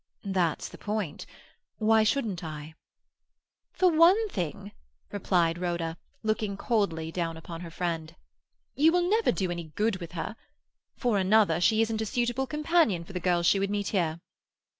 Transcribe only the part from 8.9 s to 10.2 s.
will never do any good with